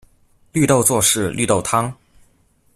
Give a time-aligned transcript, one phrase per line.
[0.51, 1.93] 綠豆做事綠豆湯